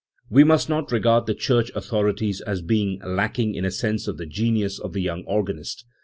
[0.31, 4.25] We must not regard the church authorities as being lacking in a sense of the
[4.25, 5.85] genius of the young organist.